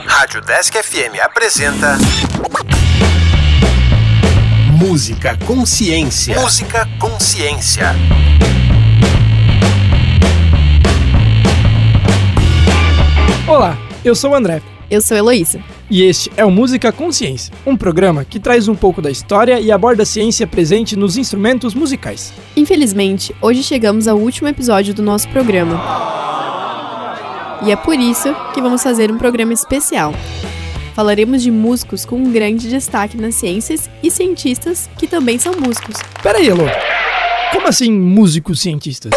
[0.00, 1.98] Rádio Desk FM apresenta.
[4.70, 6.40] Música Consciência.
[6.40, 7.94] Música Consciência.
[13.46, 14.62] Olá, eu sou o André.
[14.90, 15.60] Eu sou a Heloísa.
[15.90, 19.70] E este é o Música Consciência, um programa que traz um pouco da história e
[19.70, 22.32] aborda a ciência presente nos instrumentos musicais.
[22.56, 26.31] Infelizmente, hoje chegamos ao último episódio do nosso programa.
[27.64, 30.12] E é por isso que vamos fazer um programa especial.
[30.94, 35.96] Falaremos de músicos com um grande destaque nas ciências e cientistas que também são músicos.
[36.22, 36.64] Peraí, Elô.
[37.52, 39.12] Como assim músicos cientistas?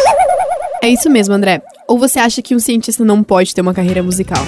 [0.80, 1.60] É isso mesmo, André.
[1.88, 4.42] Ou você acha que um cientista não pode ter uma carreira musical?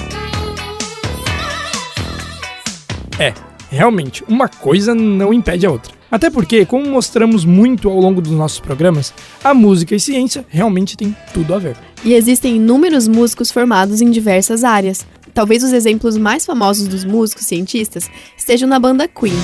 [3.18, 3.34] É,
[3.68, 5.92] realmente, uma coisa não impede a outra.
[6.10, 10.96] Até porque, como mostramos muito ao longo dos nossos programas, a música e ciência realmente
[10.96, 11.76] têm tudo a ver.
[12.04, 15.06] E existem inúmeros músicos formados em diversas áreas.
[15.34, 19.34] Talvez os exemplos mais famosos dos músicos cientistas estejam na banda Queen.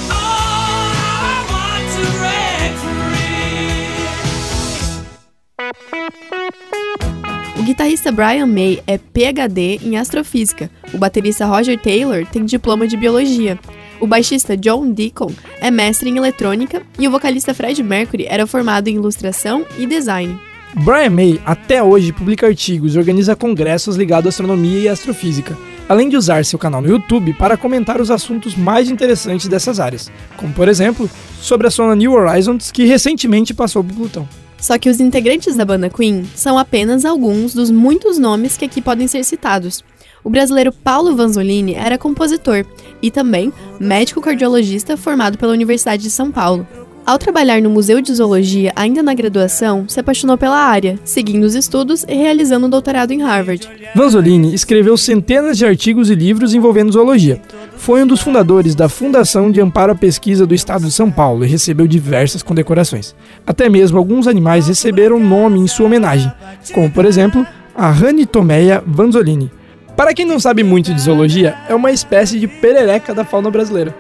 [7.59, 10.71] O guitarrista Brian May é PhD em astrofísica.
[10.93, 13.59] O baterista Roger Taylor tem diploma de biologia.
[14.01, 18.89] O baixista John Deacon é mestre em eletrônica e o vocalista Fred Mercury era formado
[18.89, 20.39] em ilustração e design.
[20.77, 25.57] Brian May até hoje publica artigos e organiza congressos ligados à astronomia e astrofísica,
[25.89, 30.11] além de usar seu canal no YouTube para comentar os assuntos mais interessantes dessas áreas,
[30.37, 31.09] como por exemplo,
[31.41, 34.29] sobre a sonda New Horizons que recentemente passou por Plutão.
[34.59, 38.81] Só que os integrantes da banda Queen são apenas alguns dos muitos nomes que aqui
[38.81, 39.85] podem ser citados.
[40.25, 42.65] O brasileiro Paulo Vanzolini era compositor
[43.01, 46.67] e também médico cardiologista formado pela Universidade de São Paulo.
[47.07, 51.55] Ao trabalhar no Museu de Zoologia ainda na graduação, se apaixonou pela área, seguindo os
[51.55, 53.69] estudos e realizando um doutorado em Harvard.
[53.95, 57.43] Vanzolini escreveu centenas de artigos e livros envolvendo zoologia.
[57.77, 61.45] Foi um dos fundadores da Fundação de Amparo à Pesquisa do Estado de São Paulo
[61.45, 63.15] e recebeu diversas condecorações.
[63.47, 66.33] Até mesmo alguns animais receberam nome em sua homenagem,
[66.73, 69.53] como por exemplo a Ranitomeia vanzolini.
[69.95, 73.95] Para quem não sabe muito de zoologia, é uma espécie de perereca da fauna brasileira.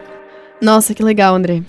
[0.58, 1.62] Nossa, que legal, André.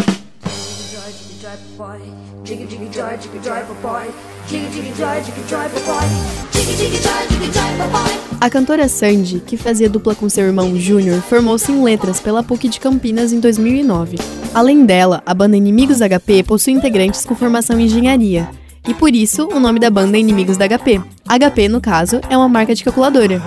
[8.39, 12.69] A cantora Sandy, que fazia dupla com seu irmão Júnior, formou-se em letras pela PUC
[12.69, 14.17] de Campinas em 2009.
[14.53, 18.47] Além dela, a banda Inimigos da HP possui integrantes com formação em engenharia.
[18.87, 21.01] E por isso, o nome da banda é Inimigos da HP.
[21.27, 23.41] HP, no caso, é uma marca de calculadora.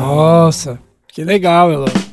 [0.00, 0.78] Nossa,
[1.08, 2.03] que legal, ela.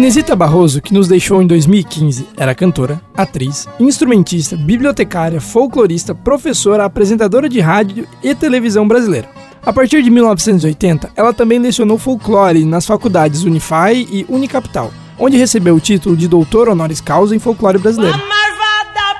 [0.00, 7.50] Inesita Barroso, que nos deixou em 2015, era cantora, atriz, instrumentista, bibliotecária, folclorista, professora, apresentadora
[7.50, 9.28] de rádio e televisão brasileira.
[9.62, 15.74] A partir de 1980, ela também lecionou folclore nas faculdades Unify e Unicapital, onde recebeu
[15.74, 18.18] o título de doutor honoris causa em folclore brasileiro.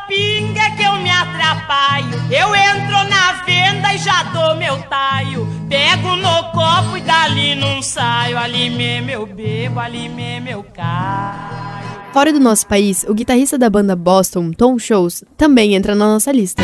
[0.09, 5.47] pinga que eu me atrapalho, eu entro na venda e já dou meu taio.
[5.69, 6.40] Pego no
[8.41, 10.11] Ali bebo, ali
[10.73, 12.11] caio.
[12.11, 16.33] Fora do nosso país, o guitarrista da banda Boston, Tom Shows, também entra na nossa
[16.33, 16.63] lista.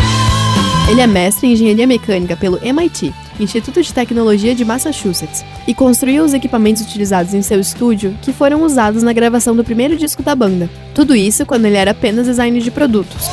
[0.90, 6.24] Ele é mestre em engenharia mecânica pelo MIT, Instituto de Tecnologia de Massachusetts, e construiu
[6.24, 10.34] os equipamentos utilizados em seu estúdio que foram usados na gravação do primeiro disco da
[10.34, 10.70] banda.
[10.94, 13.26] Tudo isso quando ele era apenas designer de produtos.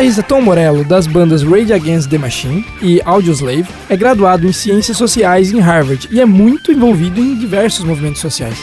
[0.00, 4.96] Guitarrista Tom Morello, das bandas Rage Against the Machine e Audioslave, é graduado em Ciências
[4.96, 8.56] Sociais em Harvard e é muito envolvido em diversos movimentos sociais.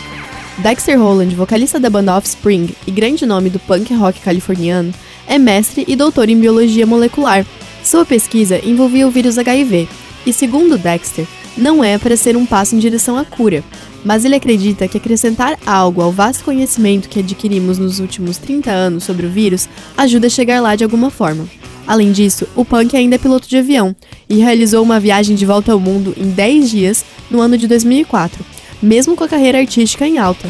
[0.58, 4.92] Dexter Holland, vocalista da banda Offspring e grande nome do punk rock californiano,
[5.28, 7.46] é mestre e doutor em biologia molecular.
[7.84, 9.88] Sua pesquisa envolvia o vírus HIV,
[10.26, 13.64] e segundo Dexter, não é para ser um passo em direção à cura,
[14.07, 19.03] mas ele acredita que acrescentar algo ao vasto conhecimento que adquirimos nos últimos 30 anos
[19.03, 21.45] sobre o vírus ajuda a chegar lá de alguma forma.
[21.85, 23.93] Além disso, o Punk ainda é piloto de avião
[24.29, 28.46] e realizou uma viagem de volta ao mundo em 10 dias no ano de 2004,
[28.82, 30.47] mesmo com a carreira artística em alta.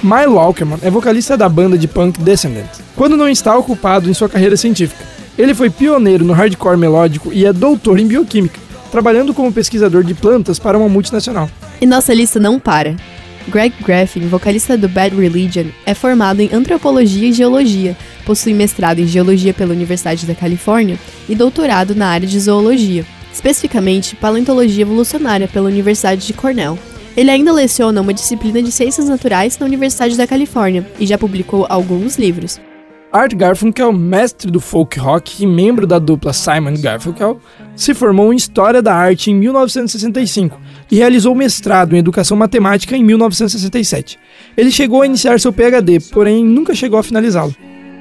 [0.00, 4.28] Milo Walkerman é vocalista da banda de punk Descendants, quando não está ocupado em sua
[4.28, 5.04] carreira científica.
[5.36, 8.60] Ele foi pioneiro no hardcore melódico e é doutor em bioquímica,
[8.92, 11.50] trabalhando como pesquisador de plantas para uma multinacional.
[11.82, 12.94] E nossa lista não para.
[13.48, 19.06] Greg Graffin, vocalista do Bad Religion, é formado em antropologia e geologia, possui mestrado em
[19.08, 20.96] geologia pela Universidade da Califórnia
[21.28, 26.78] e doutorado na área de zoologia, especificamente paleontologia evolucionária pela Universidade de Cornell.
[27.16, 31.66] Ele ainda leciona uma disciplina de ciências naturais na Universidade da Califórnia e já publicou
[31.68, 32.60] alguns livros.
[33.12, 37.38] Art Garfunkel, mestre do folk rock e membro da dupla Simon Garfunkel,
[37.76, 40.58] se formou em História da Arte em 1965
[40.90, 44.18] e realizou mestrado em Educação Matemática em 1967.
[44.56, 47.54] Ele chegou a iniciar seu PhD, porém nunca chegou a finalizá-lo.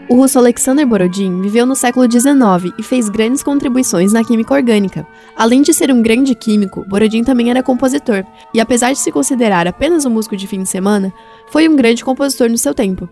[0.08, 5.06] O russo Alexander Borodin viveu no século XIX e fez grandes contribuições na química orgânica.
[5.36, 8.24] Além de ser um grande químico, Borodin também era compositor,
[8.54, 11.14] e apesar de se considerar apenas um músico de fim de semana,
[11.50, 13.10] foi um grande compositor no seu tempo.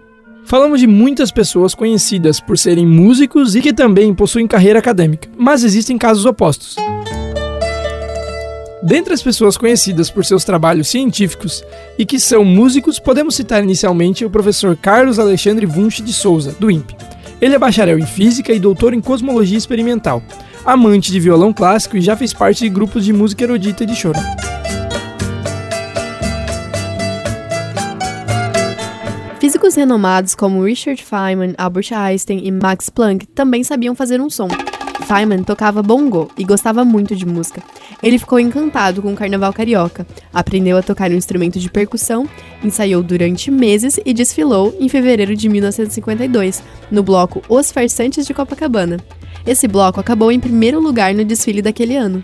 [0.49, 5.63] Falamos de muitas pessoas conhecidas por serem músicos e que também possuem carreira acadêmica, mas
[5.63, 6.75] existem casos opostos.
[8.81, 11.63] Dentre as pessoas conhecidas por seus trabalhos científicos
[11.99, 16.71] e que são músicos, podemos citar inicialmente o professor Carlos Alexandre Wunsch de Souza, do
[16.71, 16.95] INPE.
[17.39, 20.23] Ele é bacharel em física e doutor em cosmologia experimental,
[20.65, 23.95] amante de violão clássico e já fez parte de grupos de música erudita e de
[23.95, 24.17] choro.
[29.49, 34.47] Físicos renomados como Richard Feynman, Albert Einstein e Max Planck também sabiam fazer um som.
[35.07, 37.63] Feynman tocava bongo e gostava muito de música.
[38.03, 42.29] Ele ficou encantado com o carnaval carioca, aprendeu a tocar um instrumento de percussão,
[42.63, 46.61] ensaiou durante meses e desfilou em fevereiro de 1952,
[46.91, 48.97] no bloco Os Farsantes de Copacabana.
[49.47, 52.23] Esse bloco acabou em primeiro lugar no desfile daquele ano.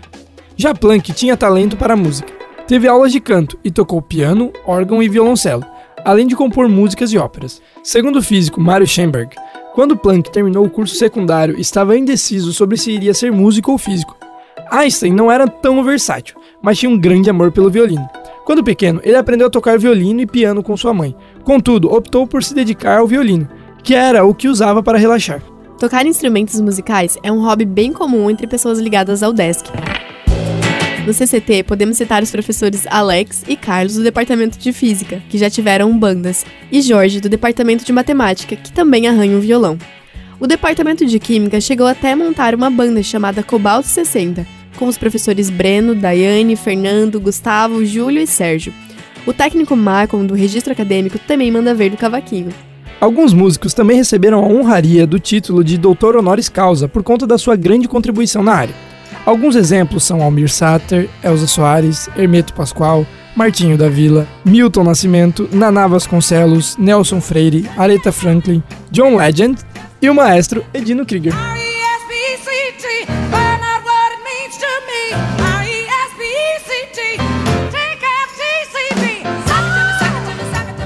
[0.56, 2.32] Já Planck tinha talento para a música.
[2.68, 5.66] Teve aulas de canto e tocou piano, órgão e violoncelo
[6.06, 7.60] além de compor músicas e óperas.
[7.82, 9.34] Segundo o físico Mario Schoenberg,
[9.74, 14.16] quando Planck terminou o curso secundário, estava indeciso sobre se iria ser músico ou físico.
[14.70, 18.08] Einstein não era tão versátil, mas tinha um grande amor pelo violino.
[18.44, 21.14] Quando pequeno, ele aprendeu a tocar violino e piano com sua mãe.
[21.42, 23.48] Contudo, optou por se dedicar ao violino,
[23.82, 25.42] que era o que usava para relaxar.
[25.76, 29.66] Tocar instrumentos musicais é um hobby bem comum entre pessoas ligadas ao desk.
[31.06, 35.48] No CCT, podemos citar os professores Alex e Carlos do Departamento de Física, que já
[35.48, 39.78] tiveram bandas, e Jorge do Departamento de Matemática, que também arranha um violão.
[40.40, 44.44] O Departamento de Química chegou até a montar uma banda chamada Cobalto 60,
[44.76, 48.74] com os professores Breno, Daiane, Fernando, Gustavo, Júlio e Sérgio.
[49.24, 52.52] O técnico Marcon, do registro acadêmico, também manda ver do cavaquinho.
[53.00, 57.38] Alguns músicos também receberam a honraria do título de doutor honoris causa por conta da
[57.38, 58.95] sua grande contribuição na área.
[59.26, 65.88] Alguns exemplos são Almir Sater, Elza Soares, Hermeto Pascoal, Martinho da Vila, Milton Nascimento, Naná
[65.88, 68.62] Vasconcelos, Nelson Freire, Aretha Franklin,
[68.92, 69.58] John Legend
[70.00, 71.34] e o maestro Edino Krieger.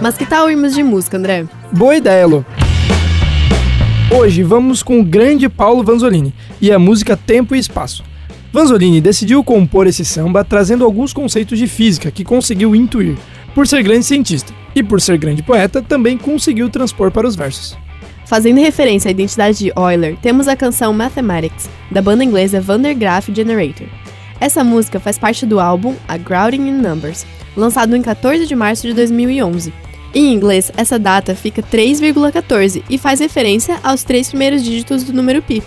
[0.01, 1.45] Mas que tal irmos de música, André?
[1.71, 2.43] Boa ideia, Lu.
[4.11, 8.03] Hoje vamos com o grande Paulo Vanzolini e a música Tempo e Espaço.
[8.53, 13.17] Vanzolini decidiu compor esse samba trazendo alguns conceitos de física que conseguiu intuir.
[13.55, 17.79] Por ser grande cientista e por ser grande poeta, também conseguiu transpor para os versos.
[18.27, 23.87] Fazendo referência à identidade de Euler, temos a canção Mathematics, da banda inglesa Vandergraaf Generator.
[24.41, 27.27] Essa música faz parte do álbum A Grounding in Numbers,
[27.57, 29.73] lançado em 14 de março de 2011.
[30.13, 35.41] Em inglês, essa data fica 3,14 e faz referência aos três primeiros dígitos do número
[35.41, 35.63] pi.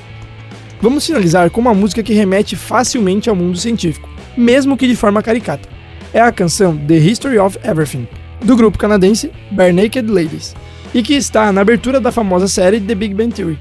[0.83, 5.24] Vamos finalizar com uma música que remete facilmente ao mundo científico, mesmo que de forma
[5.24, 5.69] caricata.
[6.13, 8.06] É a canção The History of Everything,
[8.44, 10.53] do grupo canadense Bare Naked Ladies,
[10.94, 13.57] e que está na abertura da famosa série The Big Bang Theory.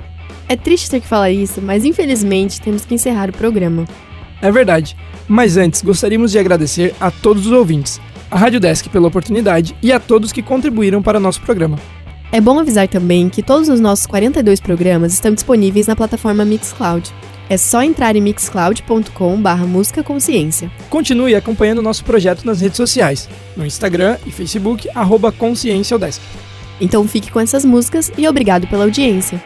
[0.49, 3.85] É triste ter que falar isso, mas infelizmente temos que encerrar o programa.
[4.43, 4.96] É verdade,
[5.29, 8.01] mas antes gostaríamos de agradecer a todos os ouvintes,
[8.32, 11.79] a Rádio Desk pela oportunidade e a todos que contribuíram para nosso programa.
[12.34, 17.12] É bom avisar também que todos os nossos 42 programas estão disponíveis na plataforma Mixcloud.
[17.46, 20.72] É só entrar em mixcloud.com/barra música consciência.
[20.89, 25.98] Continue acompanhando nosso projeto nas redes sociais, no Instagram e Facebook, arroba Consciência
[26.81, 29.39] Então fique com essas músicas e obrigado pela audiência.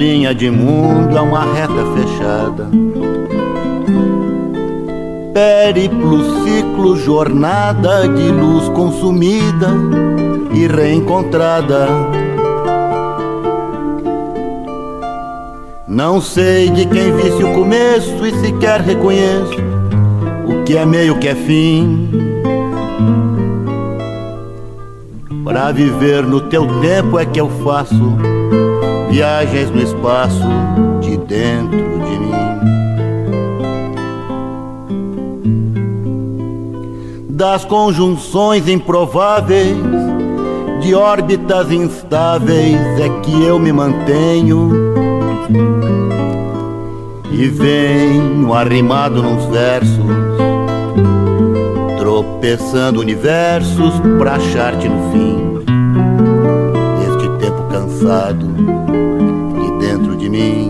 [0.00, 2.70] Linha de mundo é uma reta fechada.
[5.34, 9.68] Périplo, ciclo, jornada de luz consumida
[10.54, 11.86] e reencontrada.
[15.86, 19.54] Não sei de quem visse o começo e sequer reconheço
[20.46, 22.08] o que é meio que é fim.
[25.44, 28.39] Pra viver no teu tempo é que eu faço
[29.10, 30.46] viagens no espaço
[31.00, 32.30] de dentro de mim.
[37.30, 39.76] Das conjunções improváveis,
[40.80, 44.70] de órbitas instáveis é que eu me mantenho.
[47.32, 50.04] E venho arrimado nos versos
[51.98, 55.64] tropeçando universos pra achar-te no fim
[56.98, 58.79] deste tempo cansado
[60.30, 60.69] dentro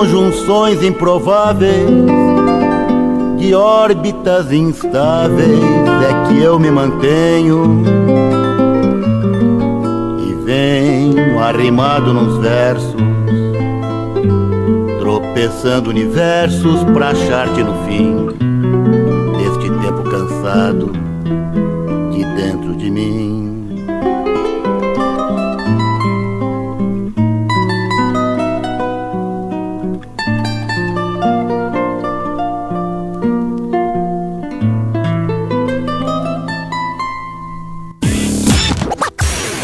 [0.00, 1.86] conjunções improváveis
[3.36, 5.60] de órbitas instáveis
[6.08, 7.82] é que eu me mantenho
[10.26, 12.96] e venho arrimado nos versos,
[15.00, 18.26] tropeçando universos pra achar-te no fim
[19.36, 20.92] deste tempo cansado
[22.10, 23.29] de dentro de mim.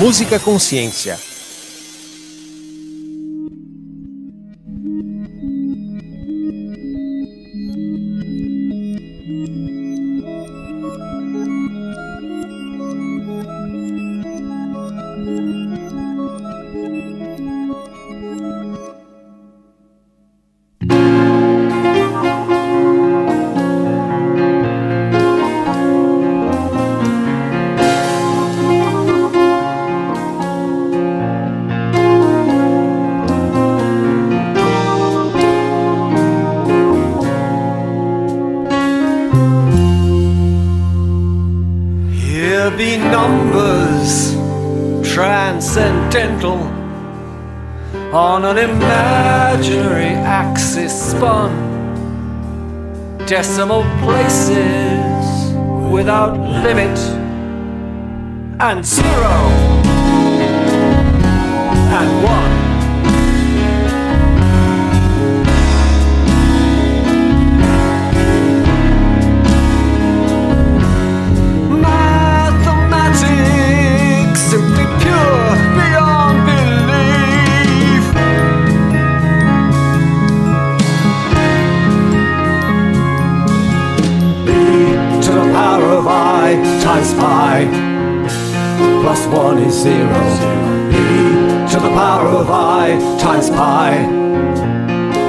[0.06, 1.18] Música Consciência.
[53.26, 55.52] Decimal places
[55.90, 56.96] without limit
[58.60, 59.32] and zero
[61.90, 62.55] and one.
[86.96, 87.56] Times pi
[89.02, 89.92] plus 1 is 0.
[90.90, 91.04] e
[91.70, 93.90] to the power of i times pi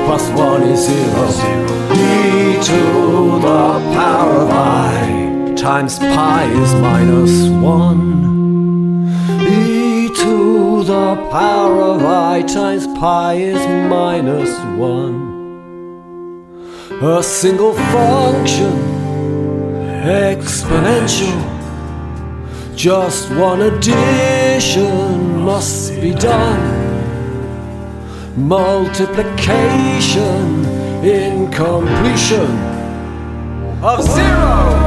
[0.05, 1.27] plus 1 is 0.
[1.91, 2.05] e
[2.69, 2.81] to
[3.47, 3.65] the
[3.97, 7.83] power of i times pi is minus 1.
[9.49, 10.35] e to
[10.85, 15.15] the power of i times pi is minus 1.
[17.01, 18.73] A single function
[20.07, 21.56] exponential.
[22.77, 26.61] Just one addition must be done.
[28.37, 30.63] Multiplication
[31.03, 32.51] in completion
[33.81, 34.86] of zero.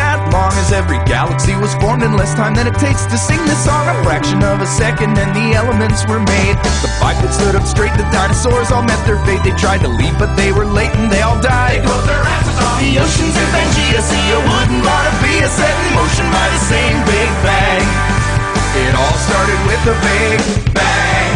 [0.61, 3.89] as every galaxy was formed in less time than it takes to sing this song.
[3.89, 6.55] A fraction of a second and the elements were made.
[6.85, 9.41] The bipeds stood up straight, the dinosaurs all met their fate.
[9.41, 11.81] They tried to leave, but they were late and they all died.
[11.81, 12.77] They closed their asses off.
[12.77, 17.29] The oceans in Pangea, see a wooden Bonavia set in motion by the same Big
[17.41, 17.85] Bang.
[18.85, 20.39] It all started with a Big
[20.77, 21.31] Bang.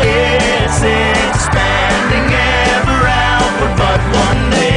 [0.00, 4.71] It's expanding ever outward, but one day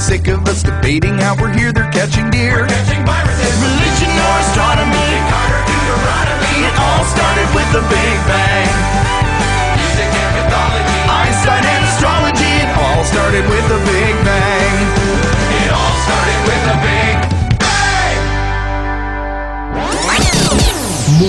[0.00, 1.47] sick of us debating how we're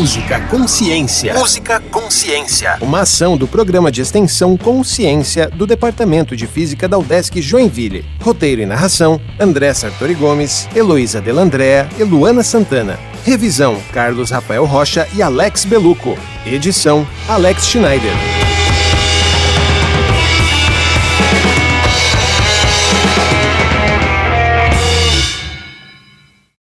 [0.10, 1.34] Música Consciência.
[1.36, 2.78] Música Consciência.
[2.82, 8.04] Uma ação do programa de extensão Consciência do Departamento de Física da UDESC Joinville.
[8.20, 12.98] Roteiro e narração: André Sartori Gomes, Heloísa Delandrea e Luana Santana.
[13.24, 16.18] Revisão: Carlos Rafael Rocha e Alex Beluco.
[16.44, 18.49] Edição: Alex Schneider.